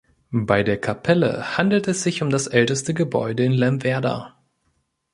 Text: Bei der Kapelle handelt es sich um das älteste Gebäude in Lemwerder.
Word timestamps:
Bei 0.31 0.63
der 0.63 0.79
Kapelle 0.81 1.59
handelt 1.59 1.87
es 1.87 2.01
sich 2.01 2.23
um 2.23 2.31
das 2.31 2.47
älteste 2.47 2.95
Gebäude 2.95 3.43
in 3.43 3.51
Lemwerder. 3.51 4.35